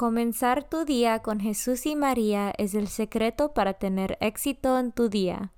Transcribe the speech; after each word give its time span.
Comenzar 0.00 0.64
tu 0.64 0.86
día 0.86 1.18
con 1.18 1.40
Jesús 1.40 1.84
y 1.84 1.94
María 1.94 2.54
es 2.56 2.72
el 2.72 2.88
secreto 2.88 3.52
para 3.52 3.74
tener 3.74 4.16
éxito 4.22 4.78
en 4.78 4.92
tu 4.92 5.10
día. 5.10 5.52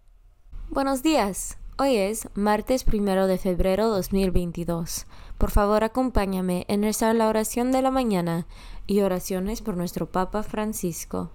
Buenos 0.69 1.05
días. 1.05 1.61
Hoy 1.79 1.95
es 1.95 2.29
martes 2.35 2.83
primero 2.83 3.29
de 3.29 3.39
febrero 3.39 3.87
2022. 3.87 5.07
Por 5.39 5.53
favor, 5.53 5.85
acompáñame 5.85 6.65
en 6.67 6.83
rezar 6.83 7.15
la 7.15 7.29
oración 7.29 7.71
de 7.71 7.83
la 7.83 7.93
mañana 7.93 8.49
y 8.89 9.03
oraciones 9.03 9.63
por 9.63 9.77
nuestro 9.77 10.11
Papa 10.11 10.43
Francisco. 10.43 11.31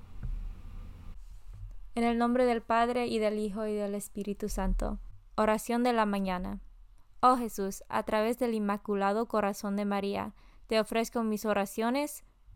En 1.96 2.04
el 2.04 2.18
nombre 2.18 2.46
del 2.46 2.62
Padre 2.62 3.08
y 3.08 3.20
del 3.20 3.40
Hijo 3.40 3.66
y 3.68 3.74
del 3.74 3.96
Espíritu 3.96 4.50
Santo. 4.50 5.00
Oración 5.38 5.82
de 5.84 5.94
la 5.94 6.06
mañana. 6.06 6.60
Oh 7.22 7.38
Jesús, 7.38 7.86
a 7.88 8.04
través 8.04 8.38
del 8.38 8.54
Inmaculado 8.54 9.30
Corazón 9.30 9.78
de 9.78 9.86
María, 9.86 10.34
te 10.68 10.78
ofrezco 10.78 11.24
mis 11.24 11.46
oraciones 11.46 12.26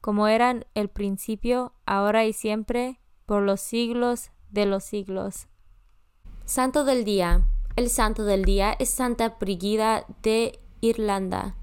como 0.00 0.28
eran 0.28 0.66
el 0.74 0.88
principio, 0.88 1.72
ahora 1.86 2.24
y 2.24 2.32
siempre, 2.32 3.00
por 3.26 3.42
los 3.42 3.60
siglos 3.60 4.30
de 4.50 4.66
los 4.66 4.84
siglos. 4.84 5.48
Santo 6.44 6.84
del 6.84 7.04
Día. 7.04 7.46
El 7.76 7.88
santo 7.88 8.24
del 8.24 8.44
día 8.44 8.74
es 8.78 8.90
Santa 8.90 9.36
Brigida 9.40 10.04
de 10.22 10.58
Irlanda. 10.80 11.54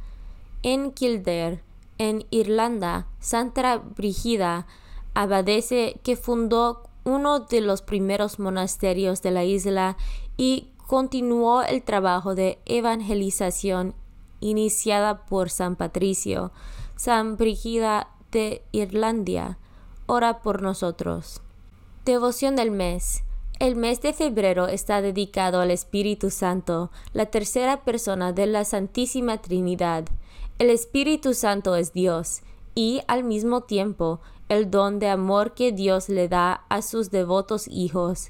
En 0.63 0.91
Kildare, 0.91 1.61
en 1.97 2.25
Irlanda, 2.31 3.07
Santa 3.19 3.77
Brigida, 3.77 4.65
abadese 5.13 5.99
que 6.03 6.15
fundó 6.15 6.83
uno 7.03 7.41
de 7.41 7.61
los 7.61 7.81
primeros 7.81 8.39
monasterios 8.39 9.21
de 9.21 9.31
la 9.31 9.43
isla 9.43 9.97
y 10.37 10.71
continuó 10.87 11.63
el 11.63 11.83
trabajo 11.83 12.33
de 12.33 12.59
evangelización 12.65 13.93
iniciada 14.39 15.25
por 15.25 15.49
San 15.49 15.75
Patricio. 15.75 16.51
San 16.95 17.37
Brigida 17.37 18.09
de 18.37 18.61
Irlandia, 18.71 19.57
ora 20.05 20.43
por 20.43 20.61
nosotros. 20.61 21.41
Devoción 22.05 22.55
del 22.55 22.69
mes. 22.69 23.23
El 23.57 23.75
mes 23.75 23.99
de 24.01 24.13
febrero 24.13 24.67
está 24.67 25.01
dedicado 25.01 25.59
al 25.59 25.71
Espíritu 25.71 26.29
Santo, 26.29 26.91
la 27.13 27.25
tercera 27.25 27.83
persona 27.83 28.33
de 28.33 28.45
la 28.45 28.63
Santísima 28.63 29.39
Trinidad. 29.41 30.05
El 30.59 30.69
Espíritu 30.69 31.33
Santo 31.33 31.75
es 31.75 31.93
Dios 31.93 32.41
y, 32.75 33.01
al 33.07 33.23
mismo 33.23 33.61
tiempo, 33.61 34.19
el 34.49 34.69
don 34.69 34.99
de 34.99 35.09
amor 35.09 35.55
que 35.55 35.71
Dios 35.71 36.07
le 36.07 36.27
da 36.27 36.63
a 36.69 36.83
sus 36.83 37.09
devotos 37.09 37.67
hijos. 37.67 38.29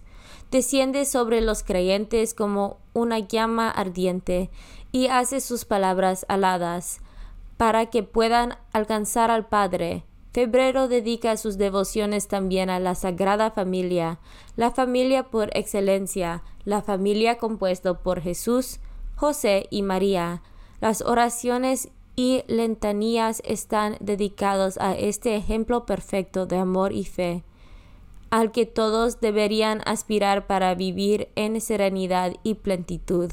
Desciende 0.52 1.04
sobre 1.04 1.42
los 1.42 1.64
creyentes 1.64 2.34
como 2.34 2.78
una 2.94 3.20
llama 3.20 3.70
ardiente 3.70 4.50
y 4.94 5.08
hace 5.08 5.42
sus 5.42 5.66
palabras 5.66 6.26
aladas 6.30 7.02
para 7.58 7.88
que 7.88 8.04
puedan 8.04 8.56
alcanzar 8.72 9.32
al 9.32 9.48
Padre. 9.48 10.06
Febrero 10.32 10.88
dedica 10.88 11.36
sus 11.36 11.58
devociones 11.58 12.28
también 12.28 12.70
a 12.70 12.80
la 12.80 12.94
Sagrada 12.94 13.50
Familia, 13.50 14.20
la 14.56 14.70
familia 14.70 15.24
por 15.32 15.50
excelencia, 15.58 16.44
la 16.64 16.84
familia 16.84 17.40
compuesta 17.40 17.96
por 17.96 18.22
Jesús, 18.22 18.80
José 19.16 19.66
y 19.72 19.82
María. 19.82 20.44
Las 20.80 21.02
oraciones 21.02 21.90
y 22.16 22.44
lentanías 22.48 23.42
están 23.46 23.98
dedicados 24.00 24.78
a 24.78 24.96
este 24.96 25.36
ejemplo 25.36 25.88
perfecto 25.88 26.46
de 26.46 26.58
amor 26.58 26.92
y 26.92 27.06
fe, 27.06 27.44
al 28.30 28.52
que 28.52 28.68
todos 28.68 29.20
deberían 29.20 29.82
aspirar 29.86 30.46
para 30.46 30.76
vivir 30.76 31.30
en 31.36 31.60
serenidad 31.62 32.34
y 32.44 32.56
plenitud. 32.56 33.32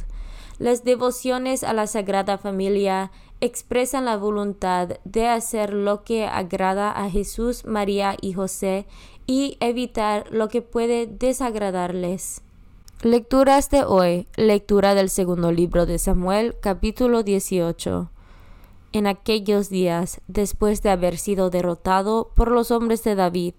Las 0.59 0.85
devociones 0.85 1.65
a 1.65 1.73
la 1.73 1.87
Sagrada 1.87 2.39
Familia 2.39 3.11
expresan 3.45 4.07
la 4.07 4.17
voluntad 4.17 4.97
de 5.05 5.29
hacer 5.29 5.73
lo 5.73 6.03
que 6.03 6.27
agrada 6.27 6.91
a 6.91 7.11
Jesús, 7.11 7.67
María 7.67 8.17
y 8.21 8.33
José 8.33 8.87
y 9.27 9.57
evitar 9.61 10.27
lo 10.31 10.49
que 10.49 10.63
puede 10.63 11.07
desagradarles. 11.07 12.41
Lecturas 13.03 13.69
de 13.69 13.85
hoy. 13.85 14.27
Lectura 14.37 14.95
del 14.95 15.11
segundo 15.11 15.53
libro 15.53 15.85
de 15.85 15.99
Samuel, 15.99 16.57
capítulo 16.61 17.23
18. 17.23 18.11
En 18.93 19.07
aquellos 19.07 19.69
días, 19.69 20.23
después 20.27 20.83
de 20.83 20.91
haber 20.91 21.19
sido 21.19 21.51
derrotado 21.51 22.31
por 22.35 22.51
los 22.51 22.71
hombres 22.71 23.05
de 23.05 23.15
David, 23.15 23.55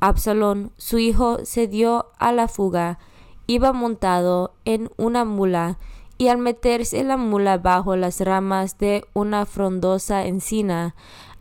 Absalón, 0.00 0.72
su 0.78 0.98
hijo, 0.98 1.44
se 1.44 1.66
dio 1.66 2.06
a 2.18 2.32
la 2.32 2.48
fuga. 2.48 2.98
Iba 3.46 3.72
montado 3.72 4.52
en 4.64 4.90
una 4.96 5.24
mula 5.24 5.78
y 6.18 6.28
al 6.28 6.38
meterse 6.38 7.02
la 7.04 7.16
mula 7.16 7.58
bajo 7.58 7.96
las 7.96 8.20
ramas 8.20 8.76
de 8.78 9.04
una 9.14 9.46
frondosa 9.46 10.26
encina, 10.26 10.94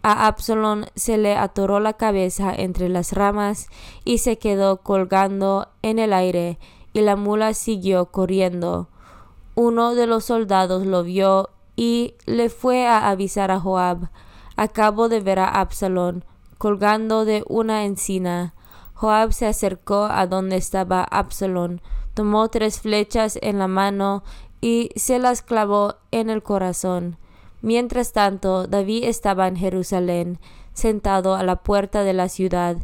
a 0.04 0.28
Absalón 0.28 0.86
se 0.96 1.18
le 1.18 1.36
atoró 1.36 1.80
la 1.80 1.94
cabeza 1.94 2.54
entre 2.56 2.88
las 2.88 3.12
ramas 3.12 3.68
y 4.06 4.20
se 4.20 4.38
quedó 4.38 4.78
colgando 4.78 5.68
en 5.82 6.00
el 6.00 6.14
aire, 6.14 6.60
y 6.94 7.02
la 7.02 7.16
mula 7.16 7.54
siguió 7.54 8.06
corriendo. 8.06 8.88
Uno 9.56 9.96
de 9.96 10.08
los 10.08 10.26
soldados 10.26 10.86
lo 10.86 11.04
vio 11.04 11.50
y 11.76 12.14
le 12.26 12.50
fue 12.50 12.88
a 12.88 13.10
avisar 13.10 13.52
a 13.52 13.60
Joab. 13.60 14.10
Acabo 14.56 15.10
de 15.10 15.20
ver 15.20 15.40
a 15.40 15.50
Absalón 15.50 16.24
colgando 16.58 17.26
de 17.26 17.44
una 17.48 17.86
encina. 17.86 18.54
Joab 18.94 19.32
se 19.34 19.46
acercó 19.46 20.06
a 20.06 20.26
donde 20.26 20.58
estaba 20.58 21.04
Absalón, 21.04 21.82
tomó 22.14 22.48
tres 22.48 22.80
flechas 22.80 23.38
en 23.42 23.60
la 23.60 23.68
mano 23.68 24.24
y 24.62 24.90
se 24.96 25.20
las 25.20 25.42
clavó 25.42 25.96
en 26.12 26.30
el 26.30 26.44
corazón. 26.44 27.18
Mientras 27.62 28.14
tanto, 28.14 28.68
David 28.68 29.06
estaba 29.06 29.48
en 29.48 29.56
Jerusalén, 29.56 30.40
sentado 30.74 31.36
a 31.36 31.44
la 31.44 31.58
puerta 31.58 32.04
de 32.04 32.14
la 32.14 32.30
ciudad, 32.30 32.78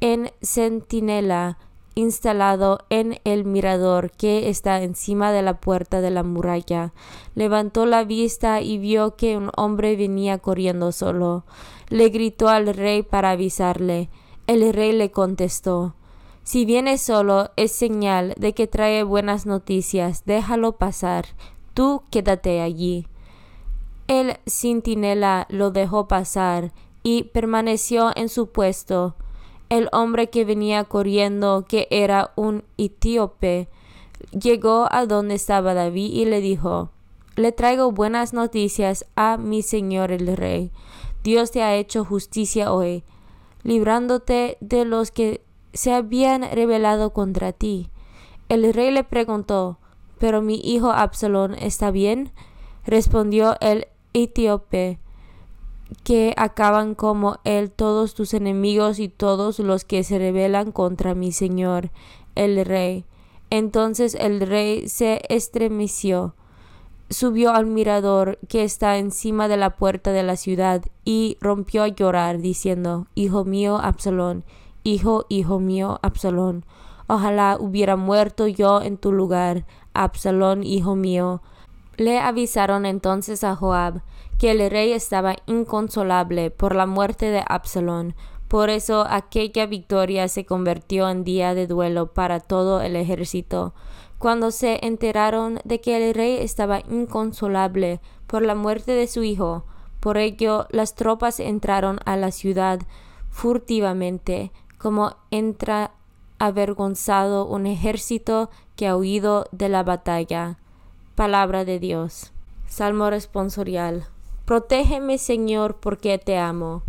en 0.00 0.30
centinela, 0.42 1.58
instalado 1.96 2.80
en 2.90 3.18
el 3.24 3.44
mirador 3.44 4.10
que 4.12 4.48
está 4.48 4.82
encima 4.82 5.32
de 5.32 5.42
la 5.42 5.60
puerta 5.60 6.00
de 6.00 6.10
la 6.10 6.22
muralla. 6.22 6.92
Levantó 7.34 7.86
la 7.86 8.04
vista 8.04 8.60
y 8.60 8.78
vio 8.78 9.16
que 9.16 9.36
un 9.36 9.50
hombre 9.56 9.96
venía 9.96 10.38
corriendo 10.38 10.92
solo. 10.92 11.44
Le 11.88 12.10
gritó 12.10 12.48
al 12.48 12.72
rey 12.74 13.02
para 13.02 13.30
avisarle. 13.30 14.10
El 14.46 14.72
rey 14.72 14.92
le 14.92 15.10
contestó 15.10 15.95
Si 16.46 16.64
viene 16.64 16.96
solo 16.96 17.50
es 17.56 17.72
señal 17.72 18.32
de 18.36 18.54
que 18.54 18.68
trae 18.68 19.02
buenas 19.02 19.46
noticias, 19.46 20.22
déjalo 20.26 20.76
pasar. 20.76 21.26
Tú 21.74 22.04
quédate 22.12 22.60
allí. 22.60 23.08
El 24.06 24.36
centinela 24.46 25.48
lo 25.50 25.72
dejó 25.72 26.06
pasar 26.06 26.70
y 27.02 27.24
permaneció 27.24 28.12
en 28.14 28.28
su 28.28 28.52
puesto. 28.52 29.16
El 29.70 29.88
hombre 29.90 30.30
que 30.30 30.44
venía 30.44 30.84
corriendo, 30.84 31.64
que 31.68 31.88
era 31.90 32.30
un 32.36 32.62
etíope, 32.78 33.68
llegó 34.30 34.86
a 34.92 35.04
donde 35.04 35.34
estaba 35.34 35.74
David 35.74 36.12
y 36.12 36.26
le 36.26 36.40
dijo 36.40 36.90
Le 37.34 37.50
traigo 37.50 37.90
buenas 37.90 38.32
noticias 38.32 39.04
a 39.16 39.36
mi 39.36 39.62
señor 39.62 40.12
el 40.12 40.36
rey. 40.36 40.70
Dios 41.24 41.50
te 41.50 41.64
ha 41.64 41.74
hecho 41.74 42.04
justicia 42.04 42.72
hoy, 42.72 43.02
librándote 43.64 44.58
de 44.60 44.84
los 44.84 45.10
que 45.10 45.44
se 45.72 45.92
habían 45.92 46.42
rebelado 46.42 47.12
contra 47.12 47.52
ti. 47.52 47.90
El 48.48 48.72
rey 48.72 48.90
le 48.90 49.04
preguntó 49.04 49.78
¿Pero 50.18 50.40
mi 50.40 50.60
hijo 50.62 50.90
Absalón 50.90 51.54
está 51.54 51.90
bien? 51.90 52.32
Respondió 52.84 53.56
el 53.60 53.88
etíope 54.14 54.98
que 56.04 56.34
acaban 56.36 56.94
como 56.94 57.38
él 57.44 57.70
todos 57.70 58.14
tus 58.14 58.34
enemigos 58.34 58.98
y 58.98 59.08
todos 59.08 59.58
los 59.58 59.84
que 59.84 60.02
se 60.04 60.18
rebelan 60.18 60.72
contra 60.72 61.14
mi 61.14 61.32
señor, 61.32 61.90
el 62.34 62.64
rey. 62.64 63.04
Entonces 63.50 64.16
el 64.18 64.40
rey 64.40 64.88
se 64.88 65.22
estremeció, 65.28 66.34
subió 67.10 67.52
al 67.52 67.66
mirador 67.66 68.38
que 68.48 68.64
está 68.64 68.98
encima 68.98 69.46
de 69.48 69.56
la 69.56 69.76
puerta 69.76 70.12
de 70.12 70.22
la 70.22 70.36
ciudad 70.36 70.82
y 71.04 71.36
rompió 71.40 71.84
a 71.84 71.88
llorar, 71.88 72.38
diciendo, 72.38 73.06
Hijo 73.14 73.44
mío, 73.44 73.76
Absalón, 73.76 74.44
hijo, 74.86 75.26
hijo 75.28 75.58
mío, 75.58 75.98
Absalón, 76.02 76.64
ojalá 77.08 77.56
hubiera 77.58 77.96
muerto 77.96 78.46
yo 78.46 78.80
en 78.80 78.96
tu 78.96 79.12
lugar, 79.12 79.66
Absalón, 79.94 80.62
hijo 80.62 80.94
mío. 80.94 81.42
Le 81.96 82.18
avisaron 82.20 82.86
entonces 82.86 83.42
a 83.42 83.56
Joab, 83.56 84.02
que 84.38 84.52
el 84.52 84.70
rey 84.70 84.92
estaba 84.92 85.34
inconsolable 85.46 86.50
por 86.50 86.74
la 86.74 86.86
muerte 86.86 87.30
de 87.30 87.42
Absalón. 87.48 88.14
Por 88.48 88.70
eso 88.70 89.06
aquella 89.08 89.66
victoria 89.66 90.28
se 90.28 90.44
convirtió 90.44 91.08
en 91.08 91.24
día 91.24 91.54
de 91.54 91.66
duelo 91.66 92.12
para 92.12 92.38
todo 92.38 92.80
el 92.80 92.94
ejército. 92.94 93.74
Cuando 94.18 94.50
se 94.50 94.86
enteraron 94.86 95.58
de 95.64 95.80
que 95.80 95.96
el 95.96 96.14
rey 96.14 96.36
estaba 96.36 96.80
inconsolable 96.88 98.00
por 98.26 98.42
la 98.42 98.54
muerte 98.54 98.92
de 98.92 99.08
su 99.08 99.24
hijo, 99.24 99.64
por 99.98 100.16
ello 100.16 100.66
las 100.70 100.94
tropas 100.94 101.40
entraron 101.40 101.98
a 102.04 102.16
la 102.16 102.30
ciudad 102.30 102.80
furtivamente, 103.30 104.52
como 104.86 105.16
entra 105.32 105.90
avergonzado 106.38 107.44
un 107.44 107.66
ejército 107.66 108.50
que 108.76 108.86
ha 108.86 108.96
huido 108.96 109.48
de 109.50 109.68
la 109.68 109.82
batalla. 109.82 110.58
Palabra 111.16 111.64
de 111.64 111.80
Dios. 111.80 112.30
Salmo 112.68 113.10
responsorial. 113.10 114.06
Protégeme, 114.44 115.18
Señor, 115.18 115.78
porque 115.80 116.18
te 116.18 116.38
amo. 116.38 116.84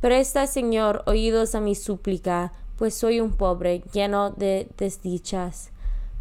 Presta, 0.00 0.48
Señor, 0.48 1.04
oídos 1.06 1.54
a 1.54 1.60
mi 1.60 1.76
súplica, 1.76 2.52
pues 2.76 2.94
soy 2.94 3.20
un 3.20 3.30
pobre, 3.30 3.84
lleno 3.92 4.30
de 4.30 4.68
desdichas. 4.76 5.70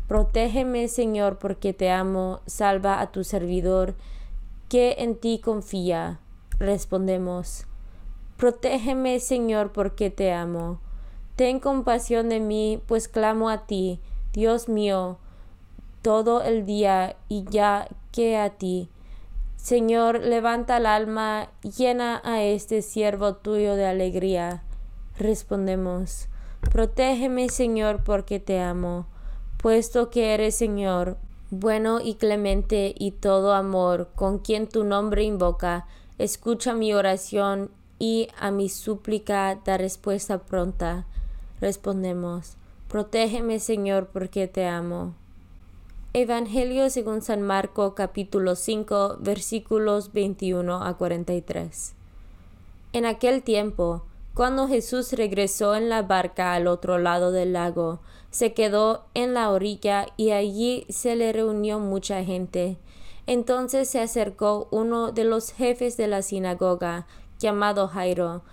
Protégeme, 0.07 0.87
Señor, 0.87 1.39
porque 1.39 1.73
te 1.73 1.89
amo. 1.89 2.41
Salva 2.45 3.01
a 3.01 3.11
tu 3.11 3.23
servidor, 3.23 3.95
que 4.69 4.97
en 4.99 5.15
ti 5.15 5.41
confía. 5.43 6.19
Respondemos. 6.59 7.65
Protégeme, 8.37 9.19
Señor, 9.19 9.71
porque 9.71 10.11
te 10.11 10.31
amo. 10.31 10.79
Ten 11.37 11.59
compasión 11.59 12.29
de 12.29 12.39
mí, 12.39 12.81
pues 12.87 13.07
clamo 13.07 13.51
a 13.51 13.67
ti, 13.67 13.99
Dios 14.33 14.69
mío, 14.69 15.19
todo 16.01 16.41
el 16.41 16.65
día 16.65 17.15
y 17.29 17.45
ya 17.47 17.87
que 18.11 18.37
a 18.37 18.49
ti. 18.49 18.89
Señor, 19.55 20.19
levanta 20.21 20.77
el 20.77 20.87
alma, 20.87 21.51
llena 21.61 22.23
a 22.23 22.41
este 22.41 22.81
siervo 22.81 23.35
tuyo 23.35 23.75
de 23.75 23.85
alegría. 23.85 24.63
Respondemos, 25.19 26.27
protégeme, 26.71 27.49
Señor, 27.49 28.03
porque 28.03 28.39
te 28.39 28.59
amo, 28.59 29.05
puesto 29.57 30.09
que 30.09 30.33
eres, 30.33 30.55
Señor, 30.55 31.17
bueno 31.51 31.99
y 32.01 32.15
clemente 32.15 32.95
y 32.97 33.11
todo 33.11 33.53
amor, 33.53 34.09
con 34.15 34.39
quien 34.39 34.67
tu 34.67 34.83
nombre 34.83 35.23
invoca, 35.23 35.85
escucha 36.17 36.73
mi 36.73 36.95
oración 36.95 37.69
y 37.99 38.29
a 38.39 38.49
mi 38.49 38.69
súplica 38.69 39.59
da 39.63 39.77
respuesta 39.77 40.39
pronta. 40.39 41.05
Respondemos, 41.59 42.55
protégeme, 42.87 43.59
Señor, 43.59 44.09
porque 44.13 44.47
te 44.47 44.65
amo. 44.67 45.15
Evangelio 46.13 46.89
según 46.89 47.21
San 47.21 47.41
Marco 47.41 47.95
capítulo 47.95 48.55
5 48.55 49.17
versículos 49.19 50.13
21 50.13 50.83
a 50.83 50.97
43. 50.97 51.93
En 52.93 53.05
aquel 53.05 53.43
tiempo, 53.43 54.03
cuando 54.33 54.67
Jesús 54.67 55.13
regresó 55.13 55.75
en 55.75 55.89
la 55.89 56.03
barca 56.03 56.53
al 56.53 56.67
otro 56.67 56.99
lado 56.99 57.31
del 57.31 57.53
lago, 57.53 57.99
se 58.29 58.53
quedó 58.53 59.05
en 59.15 59.33
la 59.33 59.49
orilla 59.49 60.05
y 60.15 60.31
allí 60.31 60.85
se 60.89 61.15
le 61.15 61.33
reunió 61.33 61.79
mucha 61.79 62.23
gente. 62.23 62.77
Entonces 63.25 63.89
se 63.89 63.99
acercó 63.99 64.67
uno 64.69 65.11
de 65.11 65.23
los 65.23 65.51
jefes 65.51 65.97
de 65.97 66.07
la 66.07 66.21
sinagoga, 66.21 67.07
llamado 67.39 67.87
Jairo. 67.87 68.43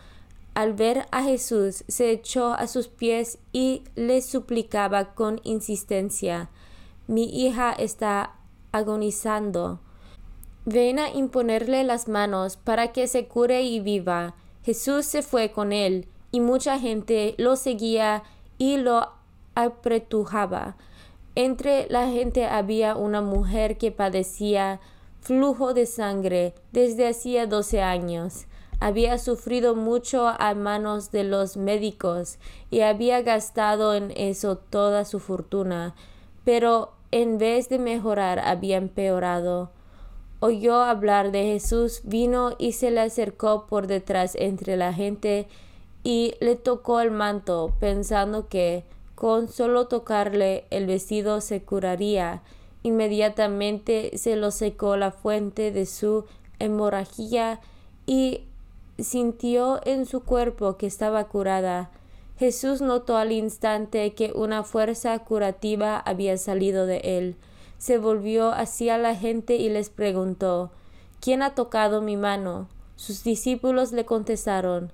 Al 0.54 0.72
ver 0.72 1.06
a 1.10 1.22
Jesús, 1.22 1.84
se 1.88 2.10
echó 2.10 2.54
a 2.54 2.66
sus 2.66 2.88
pies 2.88 3.38
y 3.52 3.82
le 3.96 4.22
suplicaba 4.22 5.14
con 5.14 5.40
insistencia 5.44 6.50
mi 7.06 7.24
hija 7.24 7.72
está 7.72 8.36
agonizando. 8.72 9.80
Ven 10.64 10.98
a 10.98 11.10
imponerle 11.10 11.84
las 11.84 12.08
manos 12.08 12.56
para 12.56 12.92
que 12.92 13.06
se 13.08 13.26
cure 13.26 13.62
y 13.62 13.80
viva. 13.80 14.34
Jesús 14.62 15.04
se 15.04 15.22
fue 15.22 15.52
con 15.52 15.72
él, 15.72 16.08
y 16.30 16.40
mucha 16.40 16.78
gente 16.78 17.34
lo 17.36 17.56
seguía 17.56 18.22
y 18.56 18.78
lo 18.78 19.10
apretujaba. 19.54 20.76
Entre 21.34 21.86
la 21.90 22.08
gente 22.08 22.46
había 22.46 22.96
una 22.96 23.20
mujer 23.20 23.76
que 23.76 23.92
padecía 23.92 24.80
flujo 25.20 25.74
de 25.74 25.84
sangre 25.84 26.54
desde 26.72 27.08
hacía 27.08 27.46
doce 27.46 27.82
años. 27.82 28.46
Había 28.80 29.18
sufrido 29.18 29.74
mucho 29.74 30.28
a 30.28 30.54
manos 30.54 31.10
de 31.10 31.24
los 31.24 31.56
médicos 31.56 32.38
y 32.70 32.80
había 32.80 33.22
gastado 33.22 33.94
en 33.94 34.12
eso 34.16 34.56
toda 34.56 35.04
su 35.04 35.20
fortuna 35.20 35.94
pero 36.44 36.92
en 37.10 37.38
vez 37.38 37.68
de 37.68 37.78
mejorar 37.78 38.38
había 38.38 38.76
empeorado. 38.76 39.70
Oyó 40.40 40.82
hablar 40.82 41.32
de 41.32 41.44
Jesús, 41.44 42.02
vino 42.04 42.54
y 42.58 42.72
se 42.72 42.90
le 42.90 43.00
acercó 43.00 43.66
por 43.66 43.86
detrás 43.86 44.34
entre 44.38 44.76
la 44.76 44.92
gente 44.92 45.48
y 46.02 46.34
le 46.40 46.54
tocó 46.54 47.00
el 47.00 47.10
manto, 47.10 47.72
pensando 47.80 48.48
que 48.48 48.84
con 49.14 49.48
solo 49.48 49.86
tocarle 49.86 50.66
el 50.70 50.86
vestido 50.86 51.40
se 51.40 51.62
curaría. 51.62 52.42
Inmediatamente 52.82 54.18
se 54.18 54.36
lo 54.36 54.50
secó 54.50 54.98
la 54.98 55.12
fuente 55.12 55.72
de 55.72 55.86
su 55.86 56.26
hemorragia 56.58 57.60
y 58.06 58.42
sintió 58.98 59.80
en 59.84 60.06
su 60.06 60.22
cuerpo 60.22 60.76
que 60.76 60.86
estaba 60.86 61.24
curada. 61.24 61.90
Jesús 62.38 62.80
notó 62.80 63.16
al 63.16 63.32
instante 63.32 64.12
que 64.14 64.32
una 64.34 64.64
fuerza 64.64 65.18
curativa 65.20 65.98
había 65.98 66.36
salido 66.36 66.86
de 66.86 66.98
él. 66.98 67.36
Se 67.78 67.98
volvió 67.98 68.52
hacia 68.52 68.98
la 68.98 69.14
gente 69.14 69.56
y 69.56 69.68
les 69.68 69.90
preguntó 69.90 70.70
¿Quién 71.20 71.42
ha 71.42 71.54
tocado 71.54 72.02
mi 72.02 72.16
mano? 72.16 72.68
Sus 72.96 73.24
discípulos 73.24 73.92
le 73.92 74.04
contestaron 74.04 74.92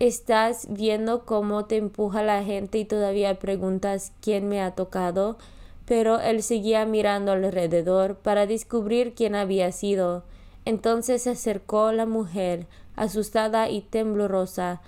¿Estás 0.00 0.68
viendo 0.70 1.24
cómo 1.24 1.64
te 1.64 1.76
empuja 1.76 2.22
la 2.22 2.44
gente 2.44 2.78
y 2.78 2.84
todavía 2.84 3.40
preguntas 3.40 4.12
quién 4.20 4.48
me 4.48 4.62
ha 4.62 4.70
tocado? 4.76 5.38
Pero 5.86 6.20
él 6.20 6.44
seguía 6.44 6.84
mirando 6.84 7.32
alrededor 7.32 8.14
para 8.14 8.46
descubrir 8.46 9.14
quién 9.14 9.34
había 9.34 9.72
sido. 9.72 10.22
Entonces 10.68 11.22
se 11.22 11.30
acercó 11.30 11.92
la 11.92 12.04
mujer, 12.04 12.66
asustada 12.94 13.70
y 13.70 13.80
temblorosa, 13.80 14.82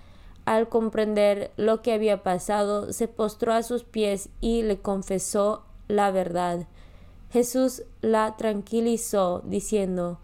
al 0.45 0.69
comprender 0.69 1.53
lo 1.57 1.81
que 1.81 1.95
había 1.95 2.23
pasado, 2.23 2.93
se 2.93 3.09
postró 3.09 3.55
a 3.55 3.63
sus 3.63 3.83
pies 3.83 4.29
y 4.43 4.61
le 4.61 4.77
confesó 4.77 5.63
la 5.89 6.11
verdad. 6.11 6.67
Jesús 7.31 7.85
la 8.03 8.37
tranquilizó, 8.37 9.41
diciendo 9.47 10.19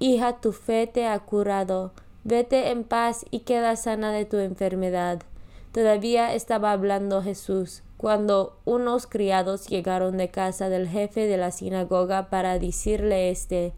Hija, 0.00 0.40
tu 0.40 0.50
fe 0.50 0.88
te 0.88 1.06
ha 1.06 1.16
curado, 1.20 1.92
vete 2.24 2.72
en 2.72 2.82
paz 2.82 3.26
y 3.30 3.40
queda 3.40 3.76
sana 3.76 4.10
de 4.10 4.24
tu 4.24 4.38
enfermedad. 4.38 5.22
Todavía 5.70 6.34
estaba 6.34 6.72
hablando 6.72 7.22
Jesús 7.22 7.84
cuando 7.96 8.58
unos 8.64 9.06
criados 9.06 9.68
llegaron 9.68 10.16
de 10.16 10.30
casa 10.32 10.68
del 10.68 10.88
jefe 10.88 11.28
de 11.28 11.36
la 11.36 11.52
sinagoga 11.52 12.28
para 12.28 12.58
decirle 12.58 13.30
este, 13.30 13.72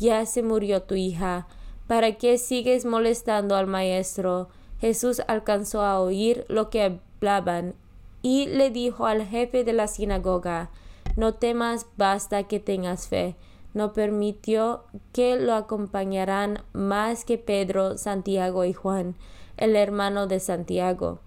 ya 0.00 0.26
se 0.26 0.42
murió 0.42 0.82
tu 0.82 0.96
hija, 0.96 1.46
¿para 1.86 2.16
qué 2.16 2.38
sigues 2.38 2.84
molestando 2.84 3.54
al 3.54 3.68
maestro? 3.68 4.48
Jesús 4.80 5.22
alcanzó 5.28 5.82
a 5.82 6.00
oír 6.00 6.44
lo 6.48 6.70
que 6.70 6.98
hablaban 7.20 7.74
y 8.22 8.46
le 8.46 8.70
dijo 8.70 9.06
al 9.06 9.26
jefe 9.26 9.62
de 9.62 9.74
la 9.74 9.86
sinagoga, 9.86 10.70
no 11.16 11.34
temas, 11.34 11.86
basta 11.96 12.44
que 12.44 12.60
tengas 12.60 13.08
fe. 13.08 13.36
No 13.72 13.92
permitió 13.92 14.84
que 15.12 15.36
lo 15.36 15.54
acompañaran 15.54 16.62
más 16.72 17.24
que 17.24 17.38
Pedro, 17.38 17.98
Santiago 17.98 18.64
y 18.64 18.72
Juan, 18.72 19.14
el 19.56 19.76
hermano 19.76 20.26
de 20.26 20.40
Santiago. 20.40 21.20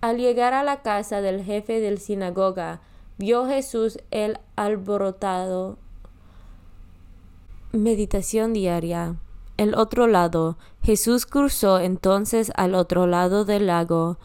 Al 0.00 0.18
llegar 0.18 0.54
a 0.54 0.62
la 0.62 0.82
casa 0.82 1.20
del 1.20 1.42
jefe 1.42 1.80
del 1.80 1.98
sinagoga, 1.98 2.82
vio 3.16 3.46
Jesús 3.46 3.98
el 4.10 4.38
alborotado. 4.54 5.78
Meditación 7.72 8.54
diaria. 8.54 9.16
El 9.58 9.74
otro 9.74 10.06
lado. 10.06 10.56
Jesús 10.82 11.26
cruzó 11.26 11.80
entonces 11.80 12.50
al 12.56 12.74
otro 12.74 13.06
lado 13.06 13.44
del 13.44 13.66
lago. 13.66 14.16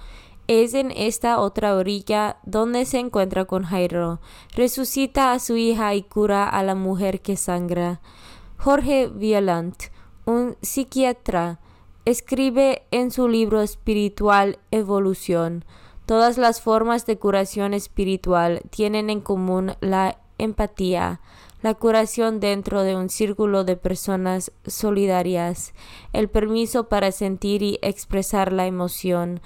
Es 0.47 0.73
en 0.73 0.91
esta 0.91 1.37
otra 1.41 1.75
orilla 1.75 2.37
donde 2.45 2.85
se 2.85 2.99
encuentra 2.99 3.43
con 3.43 3.63
Jairo. 3.63 4.21
Resucita 4.55 5.33
a 5.33 5.39
su 5.39 5.57
hija 5.57 5.93
y 5.93 6.03
cura 6.03 6.47
a 6.47 6.63
la 6.63 6.73
mujer 6.73 7.19
que 7.19 7.35
sangra. 7.35 7.99
Jorge 8.57 9.07
Violant, 9.07 9.75
un 10.25 10.55
psiquiatra, 10.61 11.59
escribe 12.05 12.83
en 12.91 13.11
su 13.11 13.27
libro 13.27 13.61
espiritual 13.61 14.57
Evolución. 14.71 15.65
Todas 16.05 16.37
las 16.37 16.61
formas 16.61 17.05
de 17.05 17.19
curación 17.19 17.73
espiritual 17.73 18.61
tienen 18.69 19.09
en 19.09 19.19
común 19.19 19.73
la 19.81 20.17
empatía, 20.37 21.19
la 21.63 21.73
curación 21.73 22.41
dentro 22.41 22.83
de 22.83 22.97
un 22.97 23.09
círculo 23.09 23.63
de 23.63 23.77
personas 23.77 24.51
solidarias, 24.67 25.73
el 26.11 26.29
permiso 26.29 26.89
para 26.89 27.13
sentir 27.13 27.63
y 27.63 27.79
expresar 27.81 28.51
la 28.51 28.67
emoción, 28.67 29.39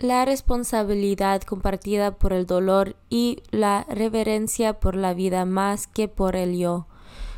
la 0.00 0.24
responsabilidad 0.24 1.40
compartida 1.42 2.18
por 2.18 2.32
el 2.32 2.46
dolor 2.46 2.96
y 3.08 3.44
la 3.52 3.86
reverencia 3.88 4.80
por 4.80 4.96
la 4.96 5.14
vida 5.14 5.44
más 5.44 5.86
que 5.86 6.08
por 6.08 6.34
el 6.34 6.58
yo. 6.58 6.88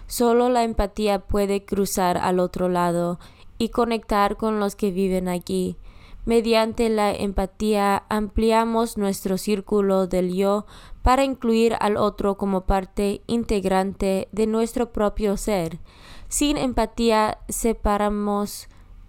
Solo 0.07 0.49
la 0.49 0.65
empatía 0.65 1.19
puede 1.19 1.67
cruzar 1.67 2.17
al 2.17 2.41
otro 2.41 2.71
lado 2.71 3.19
y 3.59 3.69
conectar 3.69 4.39
con 4.39 4.59
los 4.59 4.75
que 4.75 4.91
viven 4.91 5.29
aquí. 5.29 5.77
Mediante 6.25 6.89
la 6.89 7.13
empatía 7.13 8.05
ampliamos 8.09 8.97
nuestro 8.97 9.37
círculo 9.37 10.07
del 10.07 10.35
yo 10.35 10.65
para 11.03 11.25
incluir 11.25 11.77
al 11.81 11.99
otro 11.99 12.37
como 12.37 12.63
parte 12.63 13.23
integrante 13.27 14.29
de 14.33 14.47
nuestro 14.47 14.91
propio 14.91 15.37
ser. 15.37 15.81
Sin 16.29 16.57
empatía 16.57 17.39
separamos, 17.49 18.69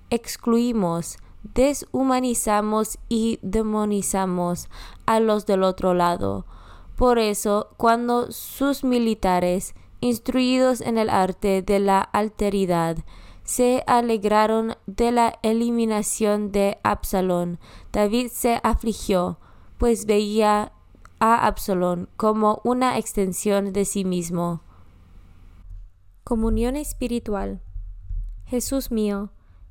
excluimos, 0.10 1.18
deshumanizamos 1.54 3.00
y 3.08 3.40
demonizamos 3.42 4.68
a 5.06 5.22
los 5.22 5.46
del 5.46 5.64
otro 5.64 5.94
lado. 5.94 6.46
Por 6.98 7.18
eso, 7.18 7.70
cuando 7.78 8.32
sus 8.32 8.84
militares, 8.84 9.74
instruidos 10.02 10.82
en 10.82 10.98
el 10.98 11.10
arte 11.10 11.62
de 11.62 11.80
la 11.80 12.02
alteridad, 12.02 12.98
se 13.46 13.84
alegraron 13.86 14.76
de 14.88 15.12
la 15.12 15.40
eliminación 15.44 16.52
de 16.52 16.80
Absalón. 16.84 17.60
David 17.94 18.30
se 18.32 18.60
afligió, 18.64 19.40
pues 19.78 20.08
veía 20.08 20.74
a 21.20 21.48
Absalón 21.48 22.10
como 22.18 22.60
una 22.64 22.98
extensión 22.98 23.72
de 23.72 23.86
sí 23.86 24.04
mismo. 24.04 24.62
Comunión 26.24 26.76
espiritual. 26.76 27.62
Jesús 28.46 28.92
mío, 28.92 29.30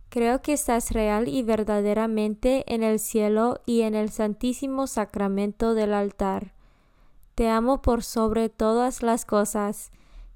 creo 0.08 0.40
que 0.40 0.52
estás 0.52 0.92
real 0.92 1.26
y 1.26 1.42
verdaderamente 1.42 2.72
en 2.72 2.84
el 2.84 3.00
cielo 3.00 3.60
y 3.66 3.82
en 3.82 3.96
el 3.96 4.10
santísimo 4.10 4.86
sacramento 4.86 5.74
del 5.74 5.94
altar. 5.94 6.54
Te 7.34 7.48
amo 7.48 7.82
por 7.82 8.04
sobre 8.04 8.48
todas 8.48 9.02
las 9.02 9.24
cosas 9.24 9.90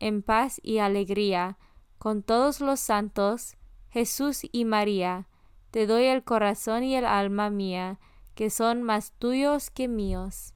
en 0.00 0.22
paz 0.22 0.60
y 0.62 0.78
alegría, 0.78 1.58
con 1.98 2.22
todos 2.22 2.60
los 2.60 2.80
santos, 2.80 3.56
Jesús 3.90 4.42
y 4.52 4.64
María, 4.64 5.28
te 5.70 5.86
doy 5.86 6.04
el 6.04 6.22
corazón 6.22 6.84
y 6.84 6.96
el 6.96 7.04
alma 7.04 7.50
mía, 7.50 7.98
que 8.34 8.50
son 8.50 8.82
más 8.82 9.12
tuyos 9.12 9.70
que 9.70 9.88
míos. 9.88 10.54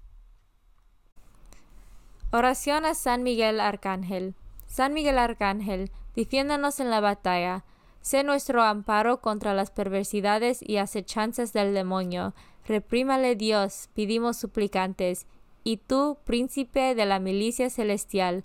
Oración 2.32 2.84
a 2.84 2.94
San 2.94 3.22
Miguel 3.22 3.60
Arcángel. 3.60 4.34
San 4.66 4.94
Miguel 4.94 5.18
Arcángel, 5.18 5.90
defiéndanos 6.14 6.78
en 6.78 6.90
la 6.90 7.00
batalla, 7.00 7.64
sé 8.02 8.22
nuestro 8.22 8.62
amparo 8.62 9.20
contra 9.20 9.52
las 9.52 9.70
perversidades 9.70 10.60
y 10.62 10.76
acechanzas 10.76 11.52
del 11.52 11.74
demonio. 11.74 12.34
Reprímale 12.66 13.34
Dios, 13.34 13.88
pedimos 13.94 14.36
suplicantes, 14.36 15.26
y 15.64 15.78
tú, 15.78 16.18
príncipe 16.24 16.94
de 16.94 17.04
la 17.04 17.18
milicia 17.18 17.68
celestial, 17.68 18.44